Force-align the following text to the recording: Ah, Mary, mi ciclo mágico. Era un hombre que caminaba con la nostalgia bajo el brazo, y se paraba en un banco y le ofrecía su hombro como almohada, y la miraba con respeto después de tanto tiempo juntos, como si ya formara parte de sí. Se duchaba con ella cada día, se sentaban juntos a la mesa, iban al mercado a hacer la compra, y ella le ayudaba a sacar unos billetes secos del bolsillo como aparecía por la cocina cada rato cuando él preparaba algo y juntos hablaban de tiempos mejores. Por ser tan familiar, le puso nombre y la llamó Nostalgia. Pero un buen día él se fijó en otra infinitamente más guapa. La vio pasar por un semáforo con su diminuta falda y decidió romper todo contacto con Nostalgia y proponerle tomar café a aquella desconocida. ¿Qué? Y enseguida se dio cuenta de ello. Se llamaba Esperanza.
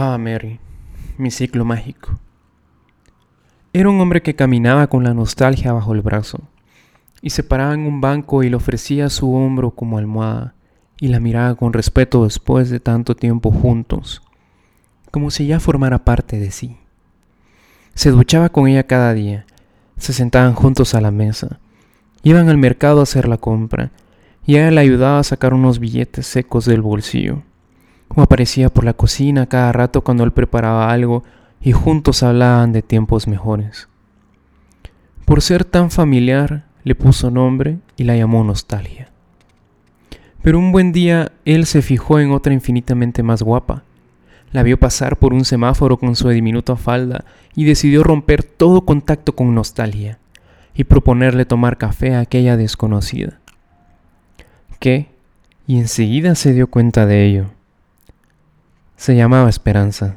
Ah, 0.00 0.16
Mary, 0.16 0.60
mi 1.16 1.32
ciclo 1.32 1.64
mágico. 1.64 2.20
Era 3.72 3.90
un 3.90 4.00
hombre 4.00 4.22
que 4.22 4.36
caminaba 4.36 4.86
con 4.86 5.02
la 5.02 5.12
nostalgia 5.12 5.72
bajo 5.72 5.92
el 5.92 6.02
brazo, 6.02 6.38
y 7.20 7.30
se 7.30 7.42
paraba 7.42 7.74
en 7.74 7.80
un 7.80 8.00
banco 8.00 8.44
y 8.44 8.48
le 8.48 8.54
ofrecía 8.54 9.08
su 9.08 9.34
hombro 9.34 9.72
como 9.72 9.98
almohada, 9.98 10.54
y 11.00 11.08
la 11.08 11.18
miraba 11.18 11.56
con 11.56 11.72
respeto 11.72 12.22
después 12.22 12.70
de 12.70 12.78
tanto 12.78 13.16
tiempo 13.16 13.50
juntos, 13.50 14.22
como 15.10 15.32
si 15.32 15.48
ya 15.48 15.58
formara 15.58 16.04
parte 16.04 16.38
de 16.38 16.52
sí. 16.52 16.76
Se 17.94 18.12
duchaba 18.12 18.50
con 18.50 18.68
ella 18.68 18.84
cada 18.84 19.12
día, 19.14 19.46
se 19.96 20.12
sentaban 20.12 20.54
juntos 20.54 20.94
a 20.94 21.00
la 21.00 21.10
mesa, 21.10 21.58
iban 22.22 22.48
al 22.48 22.56
mercado 22.56 23.00
a 23.00 23.02
hacer 23.02 23.26
la 23.26 23.38
compra, 23.38 23.90
y 24.46 24.58
ella 24.58 24.70
le 24.70 24.80
ayudaba 24.80 25.18
a 25.18 25.24
sacar 25.24 25.54
unos 25.54 25.80
billetes 25.80 26.24
secos 26.24 26.66
del 26.66 26.82
bolsillo 26.82 27.42
como 28.08 28.22
aparecía 28.22 28.68
por 28.68 28.84
la 28.84 28.94
cocina 28.94 29.46
cada 29.46 29.72
rato 29.72 30.02
cuando 30.02 30.24
él 30.24 30.32
preparaba 30.32 30.90
algo 30.90 31.22
y 31.60 31.72
juntos 31.72 32.22
hablaban 32.22 32.72
de 32.72 32.82
tiempos 32.82 33.28
mejores. 33.28 33.88
Por 35.24 35.42
ser 35.42 35.64
tan 35.64 35.90
familiar, 35.90 36.64
le 36.84 36.94
puso 36.94 37.30
nombre 37.30 37.78
y 37.96 38.04
la 38.04 38.16
llamó 38.16 38.42
Nostalgia. 38.44 39.10
Pero 40.42 40.58
un 40.58 40.72
buen 40.72 40.92
día 40.92 41.32
él 41.44 41.66
se 41.66 41.82
fijó 41.82 42.18
en 42.20 42.30
otra 42.30 42.54
infinitamente 42.54 43.22
más 43.22 43.42
guapa. 43.42 43.82
La 44.52 44.62
vio 44.62 44.78
pasar 44.78 45.18
por 45.18 45.34
un 45.34 45.44
semáforo 45.44 45.98
con 45.98 46.16
su 46.16 46.30
diminuta 46.30 46.76
falda 46.76 47.24
y 47.54 47.64
decidió 47.64 48.02
romper 48.02 48.42
todo 48.42 48.86
contacto 48.86 49.34
con 49.34 49.54
Nostalgia 49.54 50.18
y 50.74 50.84
proponerle 50.84 51.44
tomar 51.44 51.76
café 51.76 52.14
a 52.14 52.20
aquella 52.20 52.56
desconocida. 52.56 53.40
¿Qué? 54.78 55.08
Y 55.66 55.78
enseguida 55.78 56.34
se 56.34 56.54
dio 56.54 56.68
cuenta 56.68 57.04
de 57.04 57.26
ello. 57.26 57.57
Se 58.98 59.14
llamaba 59.14 59.48
Esperanza. 59.48 60.16